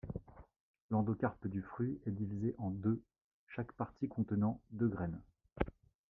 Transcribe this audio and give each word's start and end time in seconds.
L’endocarpe 0.89 1.45
du 1.47 1.61
fruit 1.61 1.99
est 2.07 2.11
divisé 2.11 2.55
en 2.57 2.71
deux, 2.71 3.03
chaque 3.45 3.71
partie 3.73 4.07
contenant 4.07 4.59
deux 4.71 4.87
graines. 4.87 5.21